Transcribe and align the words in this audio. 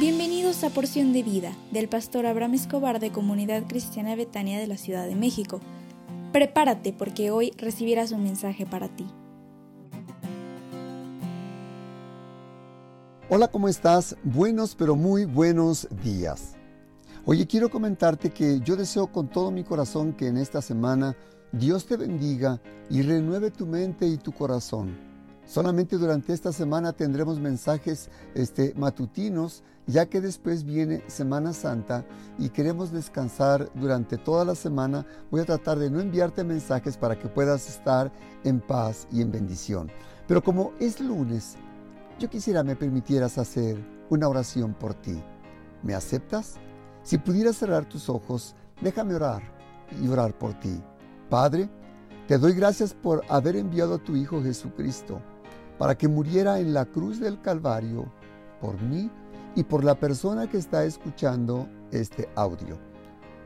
Bienvenidos 0.00 0.64
a 0.64 0.70
Porción 0.70 1.12
de 1.12 1.22
Vida 1.22 1.52
del 1.72 1.86
pastor 1.86 2.24
Abraham 2.24 2.54
Escobar 2.54 3.00
de 3.00 3.12
Comunidad 3.12 3.64
Cristiana 3.68 4.16
Betania 4.16 4.58
de 4.58 4.66
la 4.66 4.78
Ciudad 4.78 5.06
de 5.06 5.14
México. 5.14 5.60
Prepárate 6.32 6.94
porque 6.94 7.30
hoy 7.30 7.52
recibirás 7.58 8.10
un 8.10 8.22
mensaje 8.22 8.64
para 8.64 8.88
ti. 8.88 9.06
Hola, 13.28 13.48
¿cómo 13.48 13.68
estás? 13.68 14.16
Buenos, 14.24 14.74
pero 14.74 14.96
muy 14.96 15.26
buenos 15.26 15.86
días. 16.02 16.54
Oye, 17.26 17.46
quiero 17.46 17.68
comentarte 17.68 18.30
que 18.30 18.58
yo 18.60 18.76
deseo 18.76 19.12
con 19.12 19.28
todo 19.28 19.50
mi 19.50 19.64
corazón 19.64 20.14
que 20.14 20.28
en 20.28 20.38
esta 20.38 20.62
semana 20.62 21.14
Dios 21.52 21.84
te 21.84 21.98
bendiga 21.98 22.58
y 22.88 23.02
renueve 23.02 23.50
tu 23.50 23.66
mente 23.66 24.06
y 24.06 24.16
tu 24.16 24.32
corazón 24.32 25.09
Solamente 25.50 25.98
durante 25.98 26.32
esta 26.32 26.52
semana 26.52 26.92
tendremos 26.92 27.40
mensajes 27.40 28.08
este, 28.34 28.72
matutinos, 28.76 29.64
ya 29.84 30.06
que 30.06 30.20
después 30.20 30.62
viene 30.62 31.02
Semana 31.08 31.52
Santa 31.52 32.06
y 32.38 32.50
queremos 32.50 32.92
descansar 32.92 33.68
durante 33.74 34.16
toda 34.16 34.44
la 34.44 34.54
semana. 34.54 35.04
Voy 35.28 35.40
a 35.40 35.46
tratar 35.46 35.80
de 35.80 35.90
no 35.90 35.98
enviarte 35.98 36.44
mensajes 36.44 36.96
para 36.96 37.18
que 37.18 37.26
puedas 37.26 37.68
estar 37.68 38.12
en 38.44 38.60
paz 38.60 39.08
y 39.10 39.22
en 39.22 39.32
bendición. 39.32 39.90
Pero 40.28 40.40
como 40.40 40.70
es 40.78 41.00
lunes, 41.00 41.56
yo 42.20 42.30
quisiera 42.30 42.62
me 42.62 42.76
permitieras 42.76 43.36
hacer 43.36 43.84
una 44.08 44.28
oración 44.28 44.72
por 44.72 44.94
ti. 44.94 45.20
¿Me 45.82 45.94
aceptas? 45.94 46.60
Si 47.02 47.18
pudieras 47.18 47.56
cerrar 47.56 47.86
tus 47.86 48.08
ojos, 48.08 48.54
déjame 48.80 49.16
orar 49.16 49.42
y 50.00 50.06
orar 50.06 50.32
por 50.38 50.54
ti. 50.60 50.80
Padre, 51.28 51.68
te 52.28 52.38
doy 52.38 52.52
gracias 52.52 52.94
por 52.94 53.24
haber 53.28 53.56
enviado 53.56 53.94
a 53.94 53.98
tu 53.98 54.14
Hijo 54.14 54.40
Jesucristo 54.40 55.20
para 55.80 55.96
que 55.96 56.08
muriera 56.08 56.58
en 56.58 56.74
la 56.74 56.84
cruz 56.84 57.18
del 57.20 57.40
Calvario 57.40 58.12
por 58.60 58.78
mí 58.82 59.10
y 59.54 59.64
por 59.64 59.82
la 59.82 59.94
persona 59.94 60.46
que 60.46 60.58
está 60.58 60.84
escuchando 60.84 61.66
este 61.90 62.28
audio. 62.34 62.78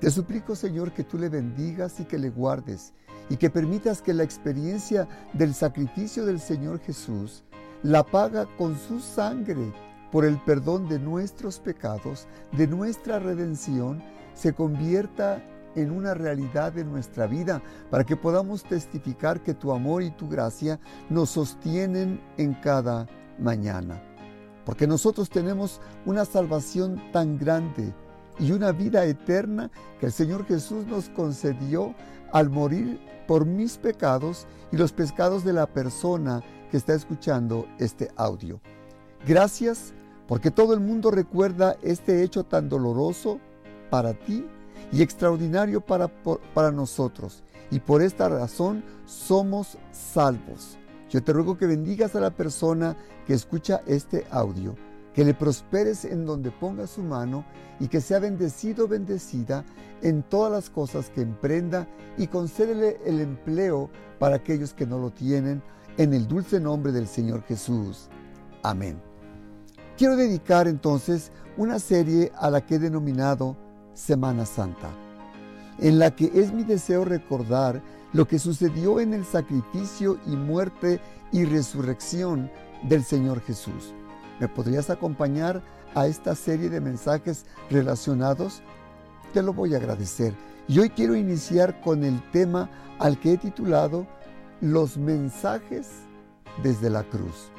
Te 0.00 0.10
suplico, 0.10 0.56
Señor, 0.56 0.92
que 0.92 1.04
tú 1.04 1.18
le 1.18 1.28
bendigas 1.28 2.00
y 2.00 2.06
que 2.06 2.18
le 2.18 2.30
guardes 2.30 2.94
y 3.28 3.36
que 3.36 3.50
permitas 3.50 4.00
que 4.00 4.14
la 4.14 4.22
experiencia 4.22 5.06
del 5.34 5.52
sacrificio 5.52 6.24
del 6.24 6.40
Señor 6.40 6.80
Jesús 6.80 7.44
la 7.82 8.02
paga 8.02 8.46
con 8.56 8.78
su 8.78 9.00
sangre 9.00 9.70
por 10.10 10.24
el 10.24 10.38
perdón 10.38 10.88
de 10.88 10.98
nuestros 10.98 11.58
pecados, 11.58 12.26
de 12.52 12.66
nuestra 12.66 13.18
redención, 13.18 14.02
se 14.32 14.54
convierta 14.54 15.44
en 15.74 15.90
una 15.90 16.14
realidad 16.14 16.72
de 16.72 16.84
nuestra 16.84 17.26
vida, 17.26 17.62
para 17.90 18.04
que 18.04 18.16
podamos 18.16 18.64
testificar 18.64 19.42
que 19.42 19.54
tu 19.54 19.72
amor 19.72 20.02
y 20.02 20.10
tu 20.10 20.28
gracia 20.28 20.78
nos 21.08 21.30
sostienen 21.30 22.20
en 22.36 22.54
cada 22.54 23.06
mañana. 23.38 24.02
Porque 24.64 24.86
nosotros 24.86 25.28
tenemos 25.28 25.80
una 26.06 26.24
salvación 26.24 27.02
tan 27.12 27.38
grande 27.38 27.92
y 28.38 28.52
una 28.52 28.72
vida 28.72 29.04
eterna 29.04 29.70
que 30.00 30.06
el 30.06 30.12
Señor 30.12 30.46
Jesús 30.46 30.86
nos 30.86 31.08
concedió 31.10 31.94
al 32.32 32.48
morir 32.48 33.00
por 33.26 33.44
mis 33.46 33.76
pecados 33.76 34.46
y 34.70 34.76
los 34.76 34.92
pecados 34.92 35.44
de 35.44 35.52
la 35.52 35.66
persona 35.66 36.42
que 36.70 36.76
está 36.76 36.94
escuchando 36.94 37.66
este 37.78 38.10
audio. 38.16 38.60
Gracias 39.26 39.92
porque 40.26 40.50
todo 40.50 40.74
el 40.74 40.80
mundo 40.80 41.10
recuerda 41.10 41.76
este 41.82 42.22
hecho 42.22 42.44
tan 42.44 42.68
doloroso 42.68 43.38
para 43.90 44.14
ti 44.14 44.46
y 44.92 45.02
extraordinario 45.02 45.80
para, 45.80 46.08
para 46.54 46.70
nosotros. 46.70 47.42
Y 47.70 47.80
por 47.80 48.02
esta 48.02 48.28
razón 48.28 48.84
somos 49.06 49.78
salvos. 49.90 50.78
Yo 51.08 51.22
te 51.22 51.32
ruego 51.32 51.56
que 51.56 51.66
bendigas 51.66 52.14
a 52.16 52.20
la 52.20 52.30
persona 52.30 52.96
que 53.26 53.34
escucha 53.34 53.82
este 53.86 54.26
audio, 54.30 54.74
que 55.14 55.24
le 55.24 55.34
prosperes 55.34 56.04
en 56.04 56.24
donde 56.24 56.50
ponga 56.50 56.86
su 56.86 57.02
mano 57.02 57.44
y 57.80 57.88
que 57.88 58.00
sea 58.00 58.18
bendecido, 58.18 58.88
bendecida 58.88 59.64
en 60.02 60.22
todas 60.22 60.52
las 60.52 60.70
cosas 60.70 61.10
que 61.10 61.22
emprenda 61.22 61.86
y 62.16 62.26
concédele 62.26 62.98
el 63.04 63.20
empleo 63.20 63.90
para 64.18 64.36
aquellos 64.36 64.72
que 64.72 64.86
no 64.86 64.98
lo 64.98 65.10
tienen, 65.10 65.62
en 65.98 66.14
el 66.14 66.26
dulce 66.26 66.60
nombre 66.60 66.92
del 66.92 67.06
Señor 67.06 67.42
Jesús. 67.42 68.08
Amén. 68.62 69.00
Quiero 69.96 70.16
dedicar 70.16 70.66
entonces 70.68 71.30
una 71.56 71.78
serie 71.78 72.32
a 72.36 72.50
la 72.50 72.64
que 72.64 72.76
he 72.76 72.78
denominado 72.78 73.56
Semana 73.94 74.46
Santa, 74.46 74.90
en 75.78 75.98
la 75.98 76.14
que 76.14 76.30
es 76.34 76.52
mi 76.52 76.64
deseo 76.64 77.04
recordar 77.04 77.82
lo 78.12 78.26
que 78.26 78.38
sucedió 78.38 79.00
en 79.00 79.14
el 79.14 79.24
sacrificio 79.24 80.18
y 80.26 80.36
muerte 80.36 81.00
y 81.30 81.44
resurrección 81.44 82.50
del 82.82 83.04
Señor 83.04 83.40
Jesús. 83.40 83.94
¿Me 84.40 84.48
podrías 84.48 84.90
acompañar 84.90 85.62
a 85.94 86.06
esta 86.06 86.34
serie 86.34 86.68
de 86.68 86.80
mensajes 86.80 87.46
relacionados? 87.70 88.62
Te 89.32 89.42
lo 89.42 89.52
voy 89.52 89.74
a 89.74 89.78
agradecer. 89.78 90.34
Y 90.68 90.78
hoy 90.78 90.90
quiero 90.90 91.16
iniciar 91.16 91.80
con 91.80 92.04
el 92.04 92.22
tema 92.30 92.70
al 92.98 93.18
que 93.18 93.32
he 93.32 93.38
titulado 93.38 94.06
Los 94.60 94.96
mensajes 94.96 95.88
desde 96.62 96.90
la 96.90 97.02
cruz. 97.04 97.50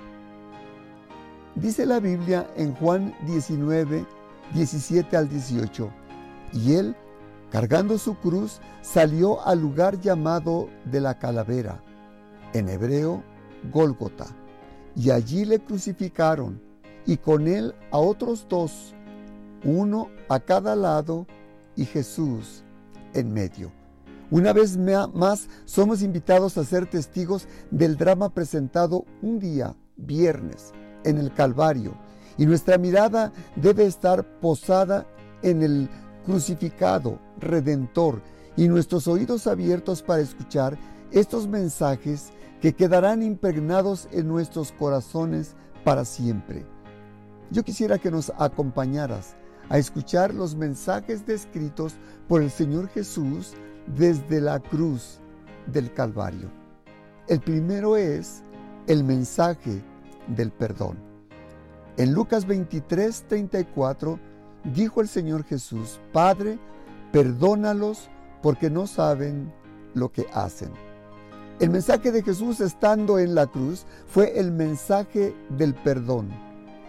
Dice 1.55 1.85
la 1.85 1.99
Biblia 1.99 2.47
en 2.55 2.73
Juan 2.75 3.15
19, 3.27 4.05
17 4.53 5.17
al 5.17 5.29
18 5.29 6.02
y 6.53 6.73
él, 6.73 6.95
cargando 7.51 7.97
su 7.97 8.15
cruz, 8.15 8.61
salió 8.81 9.45
al 9.45 9.59
lugar 9.59 9.99
llamado 9.99 10.69
de 10.85 11.01
la 11.01 11.17
calavera, 11.17 11.81
en 12.53 12.69
hebreo 12.69 13.23
Gólgota, 13.71 14.27
y 14.95 15.09
allí 15.09 15.45
le 15.45 15.59
crucificaron, 15.59 16.61
y 17.05 17.17
con 17.17 17.47
él 17.47 17.75
a 17.91 17.97
otros 17.97 18.45
dos, 18.47 18.93
uno 19.63 20.09
a 20.29 20.39
cada 20.39 20.75
lado 20.75 21.27
y 21.75 21.85
Jesús 21.85 22.63
en 23.13 23.33
medio. 23.33 23.71
Una 24.31 24.53
vez 24.53 24.77
más 24.77 25.47
somos 25.65 26.01
invitados 26.01 26.57
a 26.57 26.63
ser 26.63 26.89
testigos 26.89 27.47
del 27.71 27.97
drama 27.97 28.29
presentado 28.29 29.05
un 29.21 29.39
día, 29.39 29.75
viernes, 29.95 30.73
en 31.03 31.17
el 31.17 31.33
Calvario, 31.33 31.93
y 32.37 32.45
nuestra 32.45 32.77
mirada 32.77 33.31
debe 33.55 33.85
estar 33.85 34.39
posada 34.39 35.05
en 35.43 35.61
el 35.61 35.89
crucificado, 36.25 37.19
redentor, 37.39 38.21
y 38.55 38.67
nuestros 38.67 39.07
oídos 39.07 39.47
abiertos 39.47 40.01
para 40.03 40.21
escuchar 40.21 40.77
estos 41.11 41.47
mensajes 41.47 42.31
que 42.61 42.73
quedarán 42.73 43.23
impregnados 43.23 44.07
en 44.11 44.27
nuestros 44.27 44.71
corazones 44.71 45.55
para 45.83 46.05
siempre. 46.05 46.65
Yo 47.51 47.63
quisiera 47.63 47.97
que 47.97 48.11
nos 48.11 48.31
acompañaras 48.37 49.35
a 49.69 49.77
escuchar 49.77 50.33
los 50.33 50.55
mensajes 50.55 51.25
descritos 51.25 51.95
por 52.27 52.41
el 52.41 52.51
Señor 52.51 52.89
Jesús 52.89 53.53
desde 53.97 54.39
la 54.41 54.59
cruz 54.59 55.19
del 55.67 55.93
Calvario. 55.93 56.49
El 57.27 57.39
primero 57.39 57.95
es 57.97 58.43
el 58.87 59.03
mensaje 59.03 59.81
del 60.27 60.51
perdón. 60.51 60.97
En 61.97 62.13
Lucas 62.13 62.45
23, 62.45 63.23
34 63.27 64.19
dijo 64.63 65.01
el 65.01 65.07
Señor 65.07 65.43
Jesús, 65.43 65.99
Padre, 66.11 66.57
perdónalos 67.11 68.09
porque 68.41 68.69
no 68.69 68.87
saben 68.87 69.51
lo 69.93 70.11
que 70.11 70.25
hacen. 70.33 70.71
El 71.59 71.69
mensaje 71.69 72.11
de 72.11 72.23
Jesús 72.23 72.59
estando 72.59 73.19
en 73.19 73.35
la 73.35 73.47
cruz 73.47 73.85
fue 74.07 74.39
el 74.39 74.51
mensaje 74.51 75.35
del 75.49 75.75
perdón. 75.75 76.29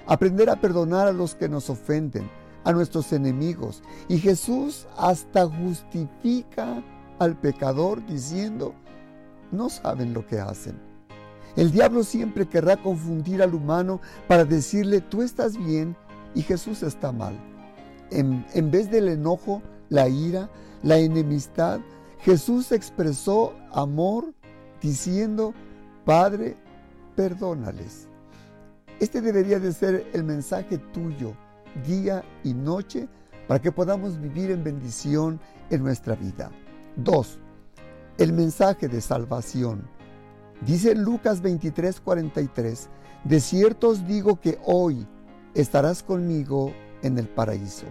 Aprender 0.07 0.51
a 0.51 0.61
perdonar 0.61 1.07
a 1.07 1.13
los 1.13 1.35
que 1.35 1.49
nos 1.49 1.71
ofenden, 1.71 2.31
a 2.65 2.73
nuestros 2.73 3.13
enemigos. 3.13 3.83
Y 4.09 4.19
Jesús 4.19 4.87
hasta 4.97 5.47
justifica 5.47 6.83
al 7.19 7.39
pecador 7.39 8.05
diciendo, 8.07 8.75
no 9.53 9.69
saben 9.69 10.15
lo 10.15 10.27
que 10.27 10.41
hacen. 10.41 10.81
El 11.57 11.71
diablo 11.71 12.03
siempre 12.03 12.49
querrá 12.49 12.77
confundir 12.77 13.43
al 13.43 13.55
humano 13.55 14.01
para 14.27 14.45
decirle, 14.45 15.01
tú 15.01 15.23
estás 15.23 15.57
bien 15.57 15.97
y 16.35 16.43
Jesús 16.43 16.83
está 16.83 17.13
mal 17.13 17.39
en, 18.15 18.71
vez 18.71 18.91
del 18.91 19.09
enojo, 19.09 19.63
la 19.89 20.09
ira, 20.09 20.49
la 20.83 20.99
enemistad, 20.99 21.81
Jesús 22.21 22.73
expresó 22.73 23.53
amor 23.73 24.33
diciendo, 24.81 25.53
Padre, 26.05 26.57
perdónales. 27.17 28.09
Este 29.01 29.21
debería 29.21 29.59
de 29.59 29.73
ser 29.73 30.07
el 30.13 30.25
mensaje 30.25 30.79
tuyo, 30.79 31.35
día 31.87 32.25
y 32.45 32.55
noche, 32.55 33.09
para 33.49 33.61
que 33.61 33.73
podamos 33.73 34.21
vivir 34.21 34.51
en 34.51 34.65
bendición 34.65 35.41
en 35.71 35.83
nuestra 35.83 36.15
vida. 36.15 36.51
Dos, 36.97 37.39
el 38.19 38.33
mensaje 38.33 38.89
de 38.89 39.01
salvación. 39.01 39.83
Dice 40.65 40.95
Lucas 40.95 41.43
23, 41.43 42.01
43, 42.01 42.89
de 43.25 43.41
cierto 43.41 43.89
os 43.89 44.07
digo 44.07 44.41
que 44.41 44.59
hoy 44.65 45.07
estarás 45.55 46.03
conmigo 46.03 46.73
en 47.03 47.19
el 47.19 47.29
paraíso. 47.29 47.87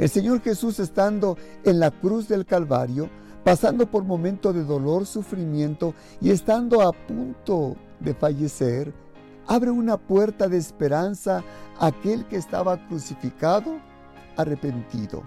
El 0.00 0.08
Señor 0.08 0.40
Jesús 0.40 0.80
estando 0.80 1.36
en 1.62 1.78
la 1.78 1.90
cruz 1.90 2.26
del 2.26 2.46
Calvario, 2.46 3.10
pasando 3.44 3.84
por 3.84 4.02
momentos 4.02 4.54
de 4.54 4.64
dolor, 4.64 5.04
sufrimiento 5.04 5.92
y 6.22 6.30
estando 6.30 6.80
a 6.80 6.90
punto 6.90 7.76
de 8.00 8.14
fallecer, 8.14 8.94
abre 9.46 9.70
una 9.70 9.98
puerta 9.98 10.48
de 10.48 10.56
esperanza 10.56 11.44
a 11.78 11.88
aquel 11.88 12.24
que 12.28 12.36
estaba 12.36 12.86
crucificado, 12.88 13.78
arrepentido. 14.38 15.22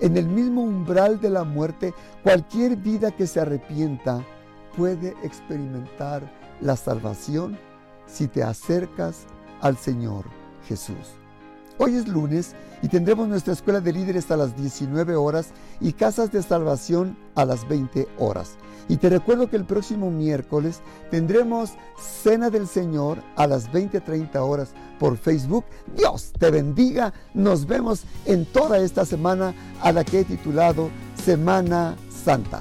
En 0.00 0.16
el 0.16 0.26
mismo 0.26 0.62
umbral 0.62 1.20
de 1.20 1.28
la 1.28 1.44
muerte, 1.44 1.92
cualquier 2.22 2.76
vida 2.76 3.10
que 3.10 3.26
se 3.26 3.40
arrepienta 3.40 4.24
puede 4.74 5.14
experimentar 5.22 6.32
la 6.62 6.76
salvación 6.76 7.58
si 8.06 8.26
te 8.26 8.42
acercas 8.42 9.26
al 9.60 9.76
Señor 9.76 10.24
Jesús. 10.66 11.21
Hoy 11.84 11.96
es 11.96 12.06
lunes 12.06 12.54
y 12.80 12.86
tendremos 12.86 13.26
nuestra 13.26 13.54
escuela 13.54 13.80
de 13.80 13.92
líderes 13.92 14.30
a 14.30 14.36
las 14.36 14.56
19 14.56 15.16
horas 15.16 15.48
y 15.80 15.92
casas 15.94 16.30
de 16.30 16.40
salvación 16.40 17.18
a 17.34 17.44
las 17.44 17.66
20 17.66 18.06
horas. 18.18 18.52
Y 18.88 18.98
te 18.98 19.08
recuerdo 19.08 19.50
que 19.50 19.56
el 19.56 19.64
próximo 19.64 20.08
miércoles 20.08 20.80
tendremos 21.10 21.72
Cena 21.98 22.50
del 22.50 22.68
Señor 22.68 23.18
a 23.34 23.48
las 23.48 23.68
20-30 23.72 24.36
horas 24.36 24.74
por 25.00 25.16
Facebook. 25.16 25.64
Dios 25.96 26.32
te 26.38 26.52
bendiga. 26.52 27.12
Nos 27.34 27.66
vemos 27.66 28.04
en 28.26 28.44
toda 28.44 28.78
esta 28.78 29.04
semana 29.04 29.52
a 29.80 29.90
la 29.90 30.04
que 30.04 30.20
he 30.20 30.24
titulado 30.24 30.88
Semana 31.16 31.96
Santa. 32.24 32.60